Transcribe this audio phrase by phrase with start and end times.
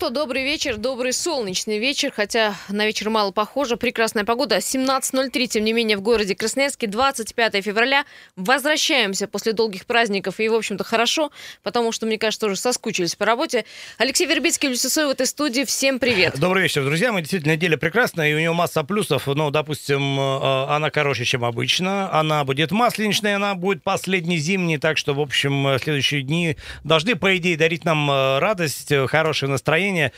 [0.00, 3.76] что, добрый вечер, добрый солнечный вечер, хотя на вечер мало похоже.
[3.76, 4.56] Прекрасная погода.
[4.56, 8.06] 17.03, тем не менее, в городе Красноярске, 25 февраля.
[8.34, 11.30] Возвращаемся после долгих праздников, и, в общем-то, хорошо,
[11.62, 13.66] потому что, мне кажется, уже соскучились по работе.
[13.98, 15.64] Алексей Вербицкий, Люся в этой студии.
[15.64, 16.40] Всем привет.
[16.40, 17.12] Добрый вечер, друзья.
[17.12, 19.26] Мы действительно неделя прекрасная, и у нее масса плюсов.
[19.26, 22.10] Ну, допустим, э, она короче, чем обычно.
[22.10, 27.36] Она будет масленичная, она будет последний зимний, так что, в общем, следующие дни должны, по
[27.36, 30.12] идее, дарить нам э, радость, хорошее настроение настроение.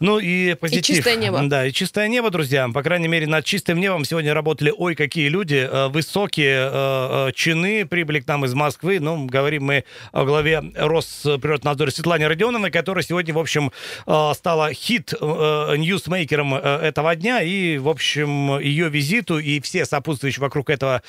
[0.00, 0.90] Ну и позитив.
[0.90, 1.40] И чистое небо.
[1.44, 2.68] Да, и чистое небо, друзья.
[2.72, 7.32] По крайней мере, над чистым небом сегодня работали, ой, какие люди, э, высокие э, э,
[7.34, 9.00] чины прибыли к нам из Москвы.
[9.00, 13.72] Ну, говорим мы о главе Росприроднадзора Светлане Родионовны, которая сегодня, в общем,
[14.04, 17.42] стала хит-ньюсмейкером этого дня.
[17.42, 21.02] И, в общем, ее визиту и все сопутствующие вокруг этого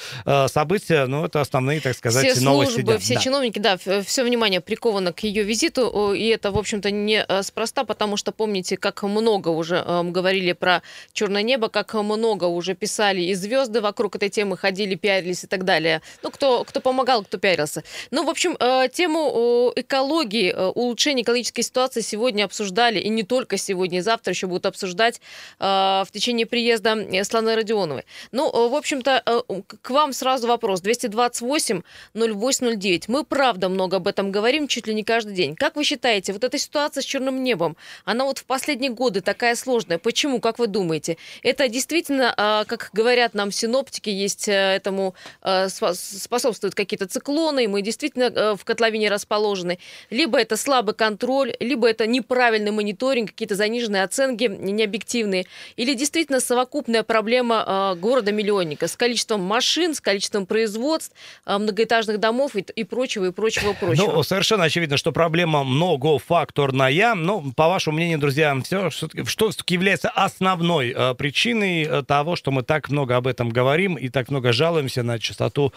[0.47, 2.73] события, ну, это основные, так сказать, все новости.
[2.73, 2.99] Службы, дня.
[2.99, 3.21] Все да.
[3.21, 8.15] чиновники, да, все внимание приковано к ее визиту, и это, в общем-то, не спроста, потому
[8.15, 13.33] что помните, как много уже э, говорили про черное небо, как много уже писали и
[13.33, 16.01] звезды вокруг этой темы ходили, пиарились и так далее.
[16.23, 17.83] Ну, кто, кто помогал, кто пиарился.
[18.11, 23.57] Ну, в общем, э, тему экологии, э, улучшения экологической ситуации сегодня обсуждали, и не только
[23.57, 25.19] сегодня, и завтра еще будут обсуждать
[25.59, 28.05] э, в течение приезда Сланы Родионовой.
[28.31, 30.79] Ну, э, в общем-то, э, к вам сразу вопрос.
[30.79, 31.81] 228
[32.13, 33.09] 0809.
[33.09, 35.55] Мы правда много об этом говорим, чуть ли не каждый день.
[35.55, 37.75] Как вы считаете, вот эта ситуация с черным небом,
[38.05, 39.97] она вот в последние годы такая сложная.
[39.97, 41.17] Почему, как вы думаете?
[41.43, 47.67] Это действительно, а, как говорят нам синоптики, есть э, этому э, способствуют какие-то циклоны, и
[47.67, 49.79] мы действительно э, в котловине расположены.
[50.09, 55.45] Либо это слабый контроль, либо это неправильный мониторинг, какие-то заниженные оценки, необъективные.
[55.75, 61.13] Или действительно совокупная проблема города-миллионника с количеством машин, с количеством производств,
[61.45, 64.11] многоэтажных домов и, и прочего, и прочего, прочего.
[64.11, 67.15] Ну, совершенно очевидно, что проблема многофакторная.
[67.15, 72.51] Ну, по вашему мнению, друзья, все, что, что является основной э, причиной э, того, что
[72.51, 75.73] мы так много об этом говорим и так много жалуемся на частоту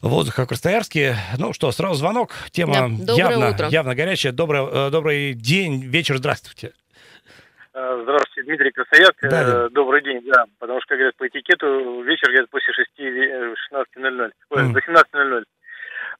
[0.00, 1.16] воздуха в Красноярске?
[1.38, 2.32] Ну что, сразу звонок.
[2.50, 3.68] Тема да, явно, утро.
[3.68, 4.32] явно горячая.
[4.32, 6.72] Добрый, э, добрый день, вечер, здравствуйте.
[7.74, 9.20] Э, здравствуйте, Дмитрий Красноярск.
[9.22, 9.68] Да, да.
[9.68, 10.46] Добрый день, да.
[10.58, 14.30] Потому что, как говорят по этикету, вечер, говорят, после 6, 16.00.
[14.50, 14.72] Mm.
[14.72, 15.44] До 17.00.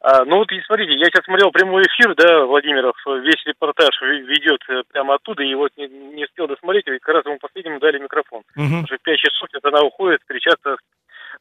[0.00, 4.82] А, ну вот, смотрите, я сейчас смотрел прямой эфир, да, Владимиров, весь репортаж ведет э,
[4.92, 8.42] прямо оттуда, и вот не, не успел досмотреть, и как раз ему последнему дали микрофон.
[8.56, 8.84] Угу.
[8.84, 10.76] Уже в 5 часов это она уходит встречаться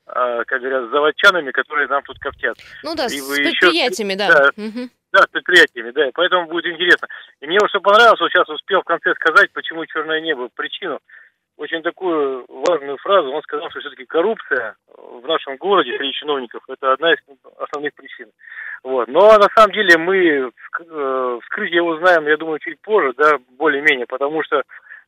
[0.07, 2.57] а, как говорят, с заводчанами, которые нам тут коптят.
[2.83, 4.17] Ну да, и с предприятиями, еще...
[4.17, 4.29] да.
[4.29, 4.89] Да, угу.
[5.13, 7.07] да, с предприятиями, да, поэтому будет интересно.
[7.41, 10.99] И мне вот что понравилось, вот сейчас успел в конце сказать, почему черное небо, причину
[11.57, 13.31] очень такую важную фразу.
[13.31, 17.17] Он сказал, что все-таки коррупция в нашем городе среди чиновников– это одна из
[17.57, 18.29] основных причин.
[18.83, 19.07] Вот.
[19.07, 24.05] Но на самом деле мы э, вскрытие его узнаем, я думаю, чуть позже, да, более-менее,
[24.05, 24.63] потому что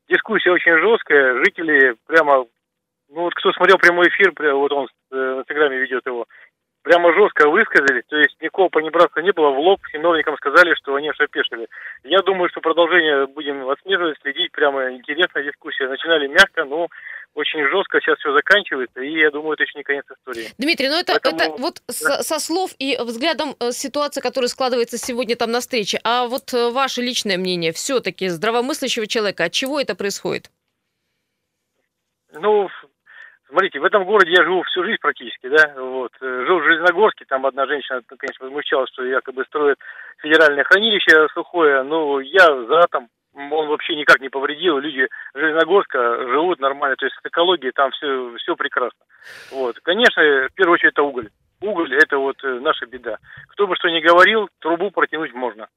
[0.09, 2.45] дискуссия очень жесткая, жители прямо,
[3.09, 6.25] ну вот кто смотрел прямой эфир, вот он э, в Инстаграме ведет его,
[6.87, 11.09] прямо жестко высказались, то есть никакого понебратства не было, в лоб чиновникам сказали, что они
[11.09, 11.67] аж опешили.
[12.03, 15.89] Я думаю, что продолжение будем отслеживать, следить, прямо интересная дискуссия.
[15.89, 16.87] Начинали мягко, но
[17.33, 20.47] очень жестко, сейчас все заканчивается, и я думаю, это еще не конец истории.
[20.57, 21.55] Дмитрий, ну это, Поэтому...
[21.55, 21.93] это вот да.
[21.93, 26.53] со, со слов и взглядом э, ситуации, которая складывается сегодня там на встрече, а вот
[26.53, 30.49] э, ваше личное мнение, все-таки здравомыслящего человека, от чего это происходит?
[32.31, 32.69] Ну,
[33.49, 36.11] Смотрите, в этом городе я живу всю жизнь практически, да, вот.
[36.19, 39.79] Э, жил в Железногорске, там одна женщина, конечно, возмущалась, что якобы строят
[40.17, 46.59] федеральное хранилище сухое, но я за атом, он вообще никак не повредил, люди Железногорска живут
[46.59, 48.99] нормально, то есть с экологией там все, все прекрасно.
[49.51, 49.79] Вот.
[49.81, 51.29] Конечно, в первую очередь это уголь.
[51.61, 53.17] Уголь– это вот э, наша беда.
[53.49, 55.67] Кто бы что ни говорил, трубу протянуть можно.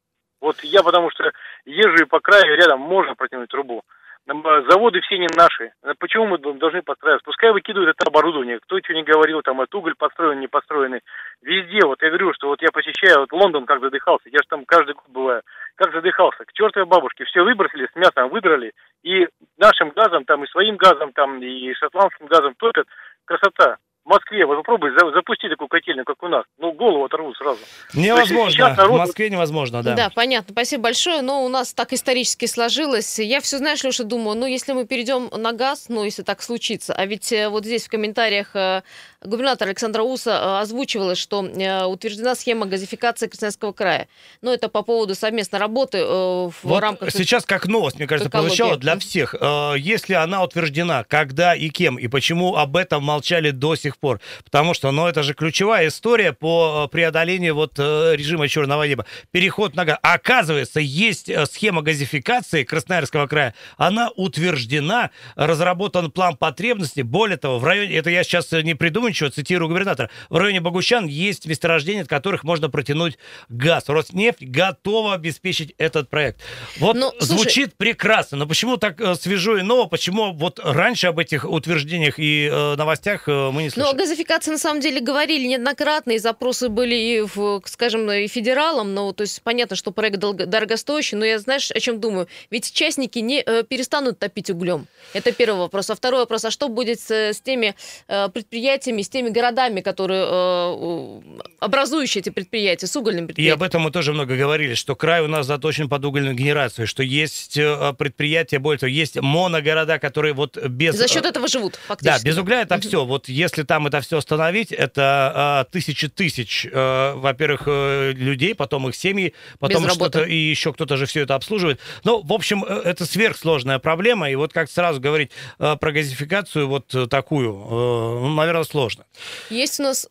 [0.41, 1.30] Вот я потому что
[1.66, 3.82] езжу и по краю рядом можно протянуть трубу.
[4.26, 5.72] Заводы все не наши.
[5.98, 7.25] Почему мы должны подстраиваться?
[7.25, 8.60] Пускай выкидывают это оборудование.
[8.60, 11.00] Кто что не говорил, там, от уголь построен, не построенный.
[11.42, 14.65] Везде, вот я говорю, что вот я посещаю, вот Лондон как задыхался, я же там
[14.66, 15.42] каждый год бываю.
[15.74, 16.44] Как задыхался.
[16.44, 17.24] К чертовой бабушке.
[17.24, 18.72] Все выбросили, с мясом выдрали.
[19.03, 22.86] И нашим газом, там, и своим газом, там, и шотландским газом топят.
[23.24, 23.78] Красота.
[24.10, 26.45] Москве, вот попробуй запусти такую котельную, как у нас.
[26.59, 27.60] Ну, голову оторву сразу.
[27.95, 28.74] Невозможно.
[28.74, 28.97] Народ...
[28.97, 29.95] В Москве невозможно, да.
[29.95, 30.53] Да, понятно.
[30.53, 31.22] Спасибо большое.
[31.22, 33.18] Но у нас так исторически сложилось.
[33.18, 36.92] Я все, знаешь, Леша, думаю, ну, если мы перейдем на газ, ну, если так случится,
[36.92, 38.83] а ведь э, вот здесь в комментариях э,
[39.22, 44.09] губернатор Александра Уса э, озвучивалось, что утверждена схема газификации Красноярского края.
[44.42, 47.13] Но это по поводу совместной работы в вот рамках...
[47.13, 49.34] сейчас как новость, мне кажется, прозвучала для всех.
[49.77, 54.74] Если она утверждена, когда и кем, и почему об этом молчали до сих пор, потому
[54.74, 59.06] что, ну, это же ключевая история по преодолению вот режима черного неба.
[59.30, 59.98] Переход на газ.
[60.02, 67.02] А оказывается, есть схема газификации Красноярского края, она утверждена, разработан план потребностей.
[67.02, 71.06] Более того, в районе, это я сейчас не придумаю ничего, цитирую губернатора, в районе Богучан
[71.06, 73.18] есть месторождения, от которых можно протянуть
[73.48, 73.88] газ.
[73.88, 76.41] Роснефть готова обеспечить этот проект.
[76.78, 79.86] Вот ну, звучит прекрасно, но почему так э, свежо и ново?
[79.86, 83.79] Почему вот раньше об этих утверждениях и э, новостях э, мы не слышали?
[83.80, 88.27] Ну, о газификации на самом деле говорили неоднократно, и запросы были и, в, скажем, и
[88.27, 92.28] федералам, но то есть понятно, что проект дорогостоящий, но я знаешь, о чем думаю?
[92.50, 94.86] Ведь частники не э, перестанут топить углем.
[95.15, 95.88] Это первый вопрос.
[95.88, 97.74] А второй вопрос, а что будет с, с теми
[98.06, 101.21] э, предприятиями, с теми городами, которые э,
[101.60, 103.59] образующие эти предприятия, с угольными предприятиями?
[103.59, 106.86] И об этом мы тоже много говорили, что край у нас заточен под угольную генерацию,
[106.86, 110.97] что есть э, предприятия, более того, есть моногорода, которые вот без...
[110.97, 112.22] За счет этого живут, фактически.
[112.22, 113.06] Да, без угля это все.
[113.06, 119.88] Вот если там это все остановить, это тысячи тысяч, во-первых, людей, потом их семьи, потом
[119.88, 121.78] что-то, и еще кто-то же все это обслуживает.
[122.02, 127.52] Ну, в общем, это сверхсложная проблема, и вот как сразу говорить про газификацию вот такую,
[127.52, 129.04] ну, наверное, сложно.
[129.50, 130.08] Есть у нас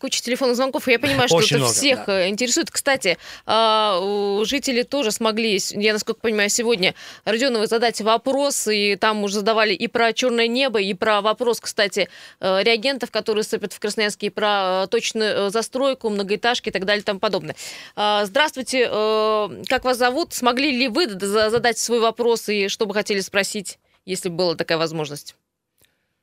[0.00, 2.28] куча телефонных звонков, и я понимаю, что Очень это много, всех да.
[2.30, 2.70] интересует.
[2.70, 4.00] Кстати, а,
[4.44, 6.94] жители тоже смогли, я насколько понимаю, сегодня
[7.26, 12.08] Родионовой задать вопрос, и там уже задавали и про черное небо, и про вопрос, кстати,
[12.40, 17.02] э, реагентов, которые сыпят в Красноярске, про э, точную э, застройку, многоэтажки и так далее
[17.02, 17.54] и тому подобное.
[17.96, 18.86] А, здравствуйте,
[19.68, 20.32] как вас зовут?
[20.32, 25.36] Смогли ли вы задать свой вопрос, и что бы хотели спросить, если была такая возможность?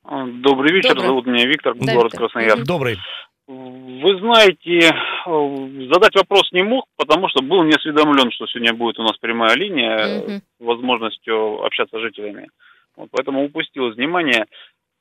[0.04, 1.06] Добрый вечер, Добрый.
[1.06, 2.28] зовут меня Виктор, да, город Виктор.
[2.28, 2.64] Красноярск.
[2.64, 2.98] Добрый.
[3.46, 8.98] Вы знаете, э, задать вопрос не мог, потому что был не осведомлен, что сегодня будет
[8.98, 10.30] у нас прямая линия угу.
[10.30, 12.48] с возможностью общаться с жителями.
[12.96, 14.46] Вот, поэтому упустил из внимания.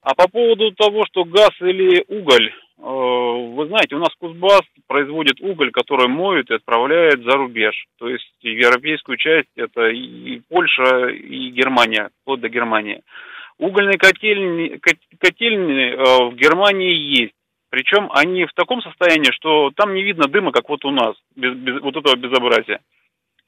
[0.04, 5.40] А по поводу того, что газ или уголь, э, вы знаете, у нас Кузбасс производит
[5.40, 7.86] уголь, который моют и отправляет за рубеж.
[8.00, 13.02] То есть европейскую часть это и Польша, и Германия, вплоть до Германии.
[13.60, 14.78] Угольные котельни,
[15.20, 17.36] котельни э, в Германии есть.
[17.70, 21.56] Причем они в таком состоянии, что там не видно дыма, как вот у нас, без,
[21.56, 22.82] без вот этого безобразия.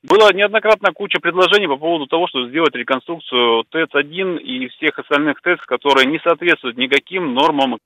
[0.07, 5.61] Было неоднократно куча предложений по поводу того, чтобы сделать реконструкцию ТЭЦ-1 и всех остальных ТЭЦ,
[5.65, 7.79] которые не соответствуют никаким нормам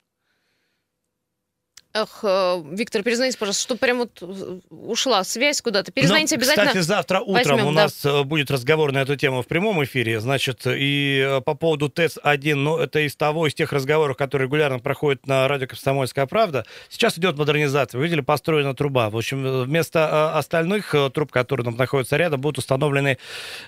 [1.92, 5.90] Ах, э, Виктор, перезвоните, пожалуйста, что прям вот э, ушла связь куда-то.
[5.90, 6.66] Перезвоните Но, обязательно.
[6.68, 7.82] Кстати, завтра утром возьмем, у да.
[7.82, 10.20] нас э, будет разговор на эту тему в прямом эфире.
[10.20, 15.26] Значит, и по поводу ТЭЦ-1, ну, это из того, из тех разговоров, которые регулярно проходят
[15.26, 16.64] на радио «Комсомольская правда».
[16.88, 17.98] Сейчас идет модернизация.
[17.98, 19.10] Вы видели, построена труба.
[19.10, 23.18] В общем, вместо остальных труб, которые там находятся рядом, будут установлены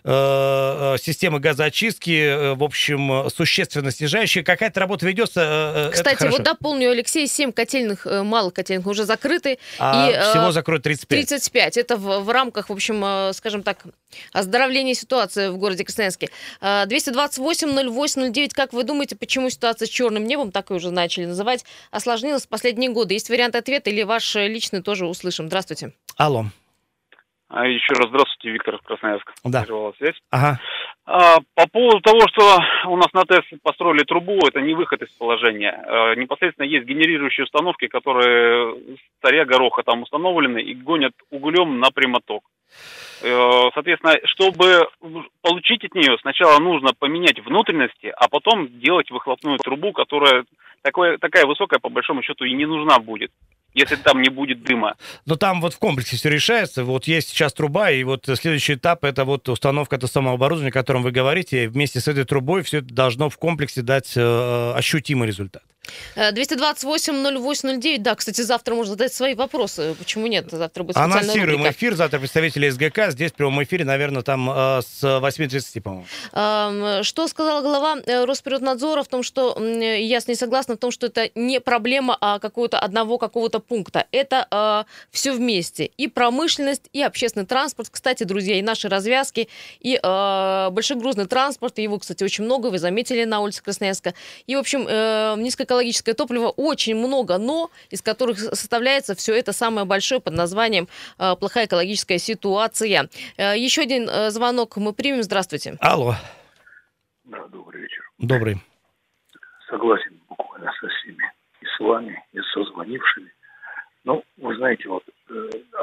[0.05, 4.45] э, системы газоочистки, в общем, существенно снижающие.
[4.45, 5.91] Какая-то работа ведется.
[5.93, 9.59] Кстати, вот дополню, Алексей, 7 котельных Э, мало котельных уже закрыты.
[9.79, 11.29] А и, всего э, закроют 35?
[11.29, 11.77] 35.
[11.77, 13.85] Это в, в рамках, в общем, э, скажем так,
[14.33, 16.29] оздоровления ситуации в городе Красноярске.
[16.61, 18.51] 228-08-09.
[18.55, 22.49] Как вы думаете, почему ситуация с черным небом, так и уже начали называть, осложнилась в
[22.49, 23.15] последние годы?
[23.15, 25.47] Есть вариант ответа или ваш личный тоже услышим?
[25.47, 25.93] Здравствуйте.
[26.17, 26.47] Алло.
[27.49, 29.31] А еще раз здравствуйте, Виктор Красноярск.
[29.45, 29.67] Да.
[29.99, 30.17] связь.
[30.31, 30.59] Ага.
[31.05, 35.11] А, по поводу того, что у нас на ТЭС построили трубу, это не выход из
[35.11, 35.73] положения.
[35.73, 38.77] А, непосредственно есть генерирующие установки, которые
[39.21, 42.45] царя гороха там установлены и гонят углем на прямоток.
[43.23, 44.89] Э, соответственно, чтобы
[45.43, 50.45] получить от нее, сначала нужно поменять внутренности, а потом делать выхлопную трубу, которая
[50.83, 53.31] такое, такая высокая, по большому счету, и не нужна будет
[53.75, 54.97] если там не будет дыма.
[55.27, 56.85] Но там вот в комплексе все решается.
[56.85, 60.73] Вот есть сейчас труба, и вот следующий этап это вот установка этого самого оборудования, о
[60.73, 61.65] котором вы говорите.
[61.65, 65.63] И вместе с этой трубой все это должно в комплексе дать э, ощутимый результат.
[66.17, 67.95] 228-08-09.
[67.95, 69.95] Э, да, кстати, завтра можно задать свои вопросы.
[69.99, 70.47] Почему нет?
[70.51, 71.77] Завтра будет Анонсируем рубрика.
[71.77, 71.95] эфир.
[71.95, 73.11] Завтра представители СГК.
[73.11, 77.03] Здесь в прямом эфире, наверное, там э, с 8.30, по-моему.
[77.03, 81.07] Что сказала глава э, Росприроднадзора в том, что я с ней согласна в том, что
[81.07, 84.07] это не проблема а какого-то одного какого-то пункта.
[84.13, 85.87] Это э, все вместе.
[85.97, 87.89] И промышленность, и общественный транспорт.
[87.91, 89.49] Кстати, друзья, и наши развязки,
[89.81, 91.79] и э, большегрузный транспорт.
[91.79, 92.69] Его, кстати, очень много.
[92.69, 94.15] Вы заметили на улице Красноярска.
[94.47, 99.53] И, в общем, э, низко экологическое топливо очень много, но из которых составляется все это
[99.53, 100.87] самое большое под названием
[101.19, 103.09] э, плохая экологическая ситуация.
[103.39, 105.23] Э, еще один э, звонок мы примем.
[105.23, 105.77] Здравствуйте.
[105.81, 106.15] Алло.
[107.25, 108.03] Да, добрый вечер.
[108.19, 108.57] Добрый.
[109.69, 111.33] Согласен буквально со всеми.
[111.61, 113.33] И с вами, и со звонившими.
[114.05, 115.05] Ну, вы знаете, вот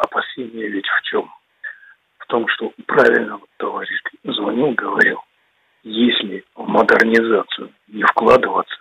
[0.02, 1.32] опасение ведь в чем?
[2.20, 3.90] В том, что правильно вот товарищ
[4.24, 5.20] звонил, говорил,
[5.84, 8.76] если в модернизацию не вкладываться,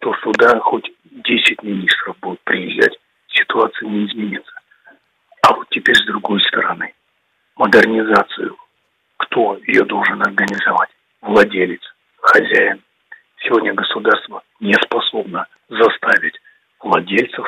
[0.00, 4.52] то сюда хоть 10 министров будут приезжать, ситуация не изменится.
[5.42, 6.92] А вот теперь с другой стороны,
[7.56, 8.56] модернизацию,
[9.18, 10.90] кто ее должен организовать?
[11.20, 11.82] Владелец,
[12.16, 12.82] хозяин.
[13.42, 16.38] Сегодня государство не способно заставить
[16.80, 17.46] владельцев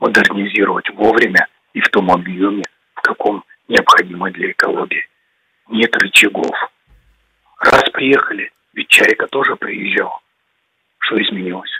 [0.00, 5.08] модернизировать вовремя и в том объеме, в каком необходимо для экологии.
[5.68, 6.56] Нет рычагов.
[7.60, 10.20] Раз приехали, ведь Чайка тоже приезжал.
[10.98, 11.70] Что изменилось?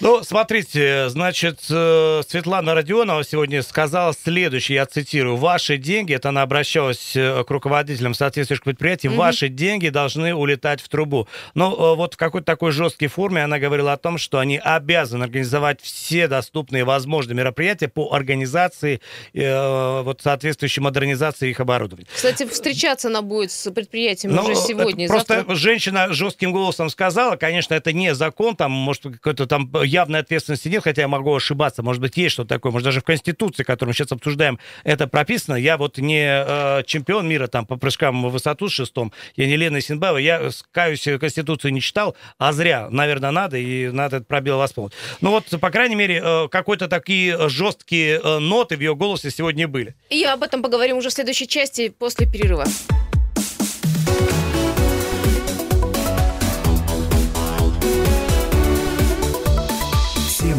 [0.00, 6.40] Ну, смотрите, значит, э, Светлана Родионова сегодня сказала следующее, я цитирую, «Ваши деньги», это она
[6.40, 9.16] обращалась э, к руководителям соответствующих предприятий, mm-hmm.
[9.16, 11.28] «ваши деньги должны улетать в трубу».
[11.52, 15.24] Но ну, вот в какой-то такой жесткой форме она говорила о том, что они обязаны
[15.24, 19.02] организовать все доступные возможные мероприятия по организации,
[19.34, 22.08] э, вот соответствующей модернизации их оборудования.
[22.10, 25.08] Кстати, встречаться она будет с предприятиями Но уже сегодня.
[25.08, 25.54] Просто завтра...
[25.56, 30.82] женщина жестким голосом сказала, конечно, это не закон, там, может, какой-то там явной ответственности нет,
[30.82, 31.82] хотя я могу ошибаться.
[31.82, 32.72] Может быть, есть что-то такое.
[32.72, 35.56] Может, даже в Конституции, которую мы сейчас обсуждаем, это прописано.
[35.56, 39.12] Я вот не э, чемпион мира там по прыжкам в высоту шестом.
[39.36, 40.16] Я не Лена Синбаева.
[40.16, 42.88] Я, каюсь, Конституцию не читал, а зря.
[42.90, 44.92] Наверное, надо, и надо этот пробел восполнить.
[45.20, 49.68] Ну вот, по крайней мере, э, какой-то такие жесткие э, ноты в ее голосе сегодня
[49.68, 49.94] были.
[50.10, 52.64] И об этом поговорим уже в следующей части после перерыва.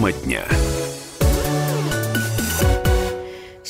[0.03, 0.72] Тема дня.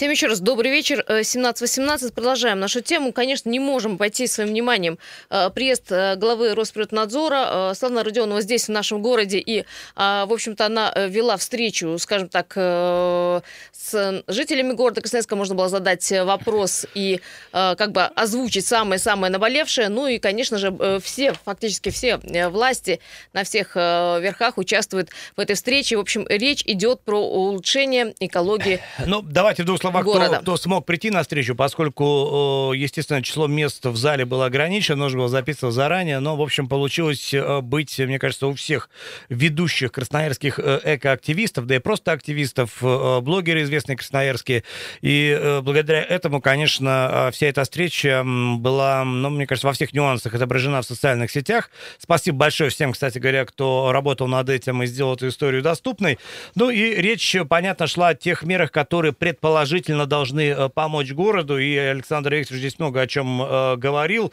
[0.03, 1.05] Всем еще раз добрый вечер.
[1.07, 2.09] 17.18.
[2.09, 3.13] Э, Продолжаем нашу тему.
[3.13, 4.97] Конечно, не можем пойти своим вниманием
[5.29, 7.71] э, приезд э, главы Росприроднадзора.
[7.73, 9.39] Славна Родионова здесь, в нашем городе.
[9.39, 9.63] И,
[9.95, 15.37] в общем-то, она вела встречу, скажем так, с жителями города Красноярска.
[15.37, 19.87] Можно было задать вопрос и как бы озвучить самое-самое наболевшее.
[19.87, 22.17] Ну и, конечно же, все, фактически все
[22.49, 22.99] власти
[23.31, 25.95] на всех верхах участвуют в этой встрече.
[25.95, 28.81] В общем, речь идет про улучшение экологии.
[29.05, 33.85] Ну, давайте в двух словах, кто, кто смог прийти на встречу, поскольку, естественно, число мест
[33.85, 38.19] в зале было ограничено, нужно было записывать заранее, но, в общем, получилось э, быть, мне
[38.19, 38.89] кажется, у всех
[39.29, 44.63] ведущих красноярских э, экоактивистов, да и просто активистов, э, блогеры известные красноярские.
[45.01, 50.81] И благодаря этому, конечно, вся эта встреча была, ну, мне кажется, во всех нюансах отображена
[50.81, 51.69] в социальных сетях.
[51.97, 56.17] Спасибо большое всем, кстати говоря, кто работал над этим и сделал эту историю доступной.
[56.55, 61.57] Ну и речь, понятно, шла о тех мерах, которые предположили положительно должны э, помочь городу,
[61.57, 64.31] и Александр Викторович здесь много о чем э, говорил.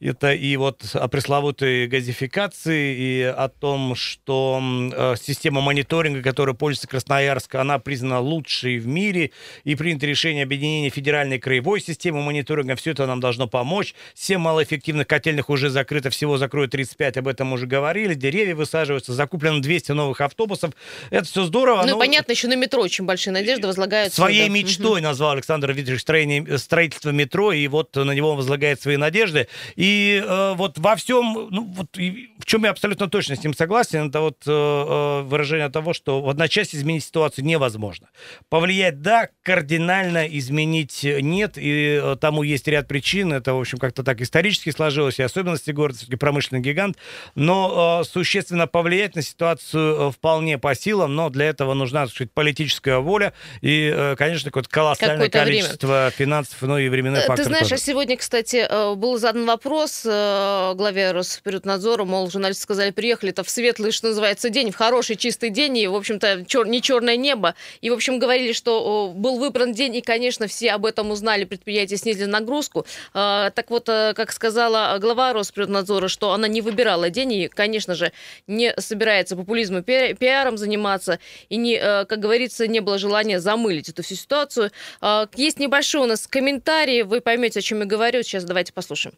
[0.00, 6.88] Это и вот о пресловутой газификации, и о том, что э, система мониторинга, которой пользуется
[6.88, 9.30] Красноярск, она признана лучшей в мире,
[9.64, 12.76] и принято решение объединения федеральной и краевой системы мониторинга.
[12.76, 13.94] Все это нам должно помочь.
[14.12, 18.12] Семь малоэффективных котельных уже закрыто, всего закроют 35, об этом уже говорили.
[18.12, 20.72] Деревья высаживаются, закуплено 200 новых автобусов.
[21.08, 21.80] Это все здорово.
[21.86, 21.98] Ну, но...
[21.98, 24.12] понятно, еще на метро очень большие надежды возлагают.
[24.12, 28.96] Своей мечтой мечтой назвал Александр Викторович строение, строительство метро, и вот на него возлагает свои
[28.96, 29.48] надежды.
[29.76, 33.54] И э, вот во всем, ну, вот, и, в чем я абсолютно точно с ним
[33.54, 38.08] согласен, это вот э, э, выражение того, что в одночасье изменить ситуацию невозможно.
[38.48, 44.02] Повлиять, да, кардинально изменить нет, и э, тому есть ряд причин, это, в общем, как-то
[44.02, 46.96] так исторически сложилось, и особенности города, все-таки промышленный гигант,
[47.34, 52.14] но э, существенно повлиять на ситуацию э, вполне по силам, но для этого нужна, так
[52.14, 56.10] сказать, политическая воля, и, э, конечно, какое-то колоссальное количество время.
[56.10, 57.74] финансов, ну и временной э, фактор Ты знаешь, тоже.
[57.74, 63.44] а сегодня, кстати, э, был задан вопрос э, главе Росприроднадзора, мол, журналисты сказали, приехали это
[63.44, 66.66] в светлый, что называется, день, в хороший чистый день, и, в общем-то, чер...
[66.66, 67.54] не черное небо.
[67.82, 71.98] И, в общем, говорили, что был выбран день, и, конечно, все об этом узнали, предприятия
[71.98, 72.86] снизили нагрузку.
[73.12, 78.12] Так вот, как сказала глава Росприроднадзора, что она не выбирала день, и, конечно же,
[78.46, 81.18] не собирается популизмом и пиаром заниматься,
[81.50, 84.70] и, не, как говорится, не было желания замылить эту всю ситуацию ситуацию.
[85.00, 88.22] А, есть небольшой у нас комментарий, вы поймете, о чем я говорю.
[88.22, 89.16] Сейчас давайте послушаем.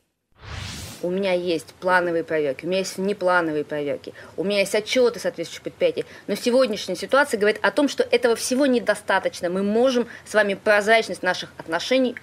[1.03, 5.63] У меня есть плановые проверки, у меня есть неплановые проверки, у меня есть отчеты соответствующих
[5.63, 6.07] предприятий.
[6.29, 9.51] Но сегодняшняя ситуация говорит о том, что этого всего недостаточно.
[9.51, 12.17] Мы можем с вами прозрачность наших отношений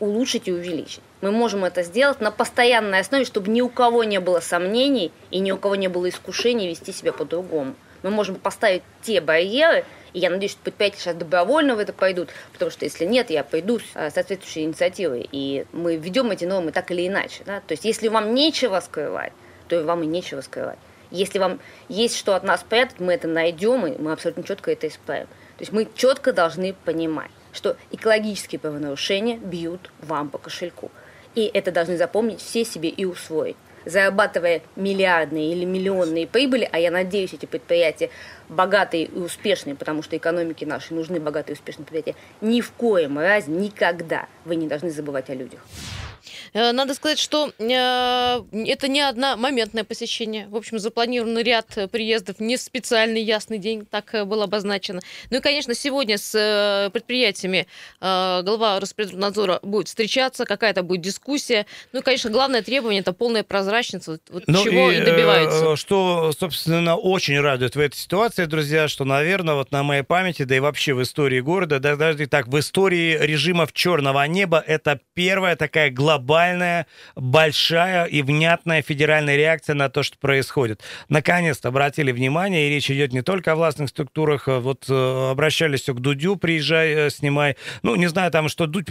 [0.00, 1.00] улучшить и увеличить.
[1.22, 5.38] Мы можем это сделать на постоянной основе, чтобы ни у кого не было сомнений и
[5.38, 7.74] ни у кого не было искушений вести себя по-другому.
[8.02, 12.30] Мы можем поставить те барьеры, и я надеюсь, что предприятия сейчас добровольно в это пойдут,
[12.54, 15.28] потому что если нет, я пойду с а, соответствующей инициативой.
[15.30, 17.42] И мы ведем эти нормы так или иначе.
[17.44, 17.60] Да?
[17.60, 19.34] То есть если вам нечего скрывать,
[19.68, 20.78] то вам и нечего скрывать.
[21.10, 24.88] Если вам есть что от нас прятать, мы это найдем, и мы абсолютно четко это
[24.88, 25.26] исправим.
[25.26, 30.90] То есть мы четко должны понимать, что экологические правонарушения бьют вам по кошельку.
[31.34, 33.56] И это должны запомнить все себе и усвоить.
[33.86, 38.10] Зарабатывая миллиардные или миллионные прибыли, а я надеюсь, эти предприятия
[38.48, 43.18] богатые и успешные, потому что экономике нашей нужны богатые и успешные предприятия, ни в коем
[43.18, 45.60] разе никогда вы не должны забывать о людях.
[46.56, 50.48] Э, надо сказать, что э, это не одномоментное посещение.
[50.48, 55.02] В общем, запланирован ряд приездов не в специальный ясный день, так э, было обозначено.
[55.30, 57.66] Ну и, конечно, сегодня с предприятиями
[58.00, 61.66] глава Роспотребнадзора будет встречаться, какая-то будет дискуссия.
[61.92, 65.76] Ну и, конечно, главное требование– это полная прозрачность, вот ну чего и, и добиваются.
[65.76, 70.56] Что, собственно, очень радует в этой ситуации, друзья, что, наверное, вот на моей памяти, да
[70.56, 75.56] и вообще в истории города, да, даже так, в истории режимов черного неба, это первая
[75.56, 80.82] такая глобальная глобальная, большая и внятная федеральная реакция на то, что происходит.
[81.08, 85.84] Наконец-то обратили внимание, и речь идет не только о властных структурах, а вот э, обращались
[85.84, 87.56] к Дудю, приезжай, э, снимай.
[87.82, 88.86] Ну, не знаю, там, что Дудь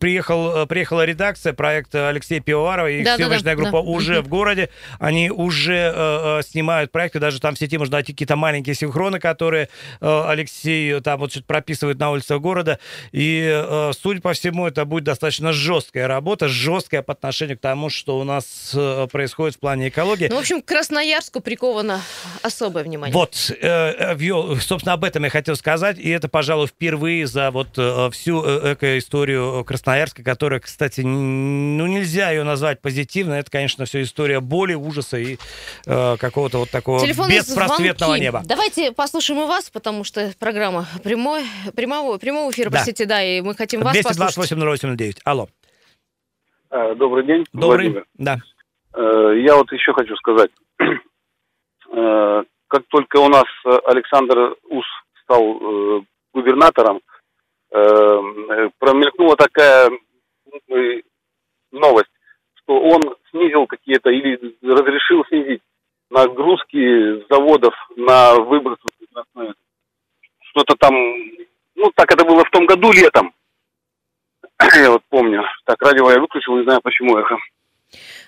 [0.00, 3.90] приехал, э, приехала редакция проекта Алексея Пивоварова и да, съемочная да, группа да.
[3.90, 4.70] уже в городе.
[4.98, 9.68] Они уже э, снимают проекты, даже там в сети можно найти какие-то маленькие синхроны, которые
[10.00, 12.78] э, Алексей там вот что-то прописывает на улицах города.
[13.12, 17.60] И, э, судя по всему, это будет достаточно жесткая работа, жесткая жесткая по отношению к
[17.60, 20.28] тому, что у нас э, происходит в плане экологии.
[20.28, 22.00] Ну, в общем, к Красноярску приковано
[22.42, 23.12] особое внимание.
[23.12, 27.72] Вот, э, э, собственно, об этом я хотел сказать, и это, пожалуй, впервые за вот
[28.14, 34.74] всю эко-историю Красноярска, которая, кстати, ну, нельзя ее назвать позитивной, это, конечно, все история боли,
[34.74, 35.36] ужаса и
[35.84, 38.22] какого-то вот такого Телефонные беспросветного звонки.
[38.22, 38.42] неба.
[38.44, 41.44] Давайте послушаем и вас, потому что программа прямой,
[41.74, 42.78] прямого, прямого эфира, да.
[42.78, 44.82] простите, да, и мы хотим вас 228 послушать.
[44.82, 45.48] 08 Алло.
[46.70, 48.06] Э, добрый день, Добрый, Владимир.
[48.14, 48.36] да.
[48.94, 50.50] Э, я вот еще хочу сказать.
[51.92, 54.84] Э, как только у нас Александр Ус
[55.24, 57.00] стал губернатором,
[57.68, 59.90] промелькнула такая
[61.72, 62.12] новость,
[62.54, 63.00] что он
[63.32, 65.62] снизил какие-то или разрешил снизить
[66.10, 68.78] нагрузки заводов на выброс
[70.42, 70.94] что-то там,
[71.74, 73.34] ну так это было в том году летом,
[74.76, 75.42] я вот помню.
[75.64, 77.36] Так, радио я выключил, не знаю, почему эхо.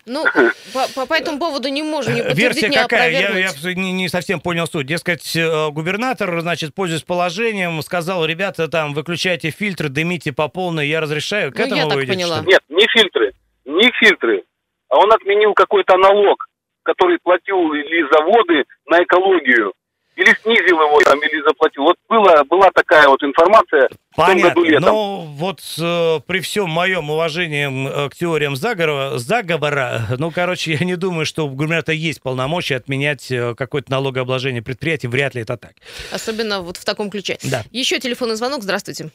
[0.07, 0.25] Ну,
[0.75, 3.11] по, по, по этому поводу не можем не Версия не какая?
[3.11, 4.87] Я, я не, не совсем понял суть.
[4.87, 11.01] Дескать, э, губернатор, значит, пользуясь положением, сказал, ребята, там, выключайте фильтры, дымите по полной, я
[11.01, 11.53] разрешаю.
[11.53, 12.37] К ну, этому я так поняла.
[12.39, 12.47] Что?
[12.47, 13.33] Нет, не фильтры,
[13.65, 14.45] не фильтры.
[14.89, 16.49] А он отменил какой-то налог,
[16.83, 19.73] который платил или заводы на экологию
[20.17, 21.85] или снизил его там, или заплатил.
[21.85, 24.51] Вот была, была такая вот информация Понятно.
[24.51, 24.85] в том году летом.
[24.85, 30.85] Но вот э, при всем моем уважении э, к теориям заговора, заговора, ну, короче, я
[30.85, 35.09] не думаю, что у губернатора есть полномочия отменять э, какое-то налогообложение предприятий.
[35.09, 35.73] Вряд ли это так.
[36.13, 37.39] Особенно вот в таком ключе.
[37.45, 37.63] Да.
[37.71, 38.63] Еще телефонный звонок.
[38.63, 39.11] Здравствуйте.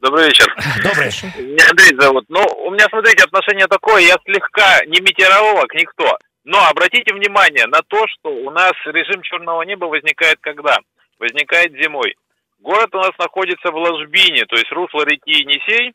[0.00, 0.54] Добрый вечер.
[0.84, 1.10] Добрый.
[1.42, 2.26] Меня Андрей зовут.
[2.28, 6.18] Ну, у меня, смотрите, отношение такое, я слегка не метеоролог, никто.
[6.44, 10.78] Но обратите внимание на то, что у нас режим черного неба возникает когда?
[11.18, 12.14] Возникает зимой.
[12.58, 15.92] Город у нас находится в ложбине, то есть русло реки Енисей,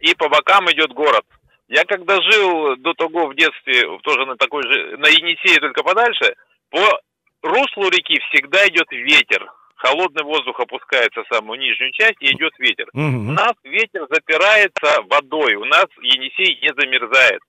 [0.00, 1.24] и по бокам идет город.
[1.68, 6.34] Я когда жил до того в детстве, тоже на такой же, на Енисее, только подальше,
[6.70, 7.00] по
[7.42, 9.46] руслу реки всегда идет ветер.
[9.76, 12.88] Холодный воздух опускается в самую нижнюю часть и идет ветер.
[12.94, 13.00] Угу.
[13.00, 17.40] У нас ветер запирается водой, у нас Енисей не замерзает.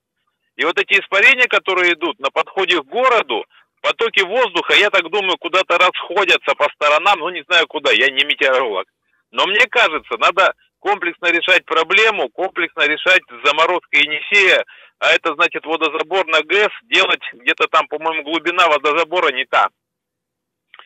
[0.56, 3.46] И вот эти испарения, которые идут на подходе к городу,
[3.82, 8.24] потоки воздуха, я так думаю, куда-то расходятся по сторонам, ну не знаю куда, я не
[8.26, 8.88] метеоролог.
[9.32, 14.66] Но мне кажется, надо комплексно решать проблему, комплексно решать заморозка Енисея,
[15.00, 19.70] а это значит водозабор на ГЭС, делать где-то там, по-моему, глубина водозабора не та.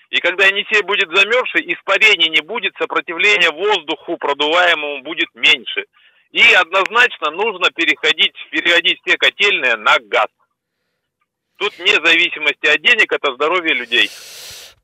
[0.10, 5.86] И когда Енисей будет замерзший, испарений не будет, сопротивление воздуху продуваемому будет меньше.
[6.32, 10.28] И однозначно нужно переходить, переводить все котельные на газ.
[11.64, 14.12] Тут вне зависимости от денег, это здоровье людей.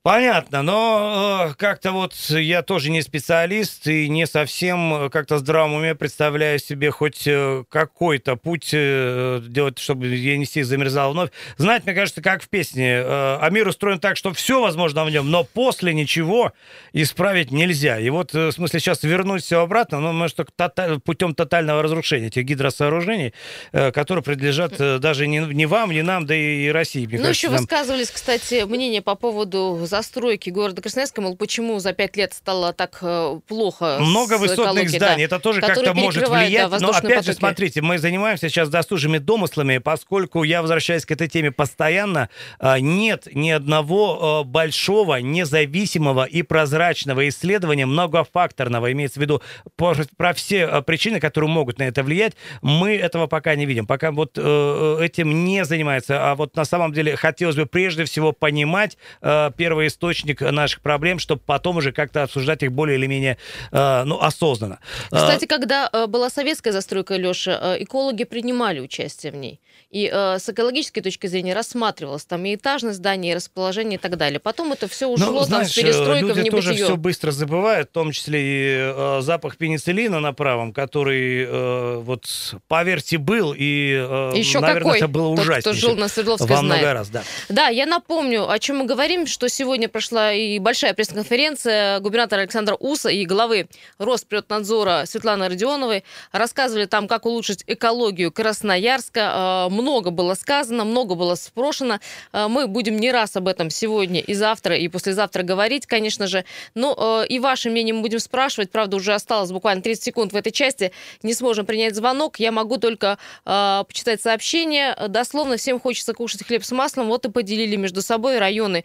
[0.10, 5.38] Понятно, но э, как-то вот я тоже не специалист и не совсем э, как-то в
[5.38, 11.30] здравом уме представляю себе хоть э, какой-то путь делать, чтобы Енисей замерзал вновь.
[11.58, 15.30] Знаете, мне кажется, как в песне, а мир устроен так, что все возможно в нем,
[15.30, 16.54] но после ничего
[16.92, 18.00] исправить нельзя.
[18.00, 22.28] И вот, в смысле, сейчас вернуть все обратно, ну, может, только тота- путем тотального разрушения
[22.28, 23.36] этих гидросооружений,
[23.72, 27.06] которые принадлежат даже не, не вам, не нам, да и, России.
[27.06, 27.62] Мне ну, кажется, еще нам...
[27.62, 33.00] высказывались, кстати, мнение по поводу застройки города Красноярска, мол, почему за пять лет стало так
[33.02, 36.70] э, плохо Много высотных зданий, да, это тоже как-то может влиять.
[36.70, 37.26] Да, Но опять потоки.
[37.26, 42.80] же, смотрите, мы занимаемся сейчас досужими домыслами, поскольку я возвращаюсь к этой теме постоянно, а,
[42.80, 49.42] нет ни одного большого, независимого и прозрачного исследования, многофакторного, имеется в виду
[49.76, 53.86] про все причины, которые могут на это влиять, мы этого пока не видим.
[53.86, 56.32] Пока вот этим не занимается.
[56.32, 61.20] А вот на самом деле хотелось бы прежде всего понимать э, первый источник наших проблем,
[61.20, 63.38] чтобы потом уже как-то обсуждать их более или менее
[63.72, 64.80] э, ну, осознанно.
[65.10, 69.60] Кстати, когда э, была советская застройка, Леша, э, экологи принимали участие в ней.
[69.90, 74.18] И э, с экологической точки зрения рассматривалось там и этажность здания, и расположение и так
[74.18, 74.40] далее.
[74.40, 76.52] Потом это все ушло ну, знаешь, там, с перестройкой люди в небытие.
[76.52, 81.96] тоже все быстро забывают, в том числе и э, запах пенициллина на правом, который, э,
[82.02, 82.26] вот,
[82.68, 84.98] поверьте, был, и, э, Еще наверное, какой?
[84.98, 85.62] это было Тот, ужасно.
[85.62, 86.82] кто жил на Свердловской, Во знает.
[86.82, 87.24] много раз, да.
[87.48, 92.76] Да, я напомню, о чем мы говорим, что сегодня прошла и большая пресс-конференция губернатора Александра
[92.76, 96.04] Уса и главы Росприроднадзора Светланы Родионовой.
[96.32, 99.68] Рассказывали там, как улучшить экологию Красноярска.
[99.70, 102.00] Э, много было сказано, много было спрошено.
[102.34, 106.46] Э, мы будем не раз об этом сегодня и завтра, и послезавтра говорить, конечно же.
[106.76, 108.72] Но э, и ваше мнение мы будем спрашивать.
[108.72, 110.92] Правда, уже осталось буквально 30 секунд в этой части.
[111.24, 112.40] Не сможем принять звонок.
[112.40, 114.96] Я могу только почитать сообщение.
[115.08, 117.08] Дословно всем хочется кушать хлеб с маслом.
[117.08, 118.84] Вот и поделили между собой районы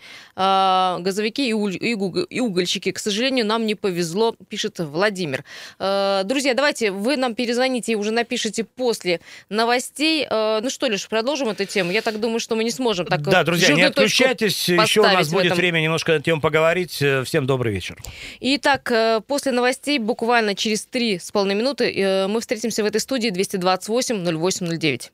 [1.00, 1.96] газовики и, уль, и,
[2.30, 2.92] и угольщики.
[2.92, 5.44] К сожалению, нам не повезло, пишет Владимир.
[5.78, 10.26] Друзья, давайте вы нам перезвоните и уже напишите после новостей.
[10.30, 11.90] Ну что, лишь продолжим эту тему?
[11.92, 14.68] Я так думаю, что мы не сможем так Да, друзья, не отключайтесь.
[14.68, 17.02] Еще у нас будет время немножко на тему поговорить.
[17.24, 17.96] Всем добрый вечер.
[18.40, 18.92] Итак,
[19.26, 24.78] после новостей буквально через три с половиной минуты мы встретимся в этой студии 228 08
[24.78, 25.12] 09.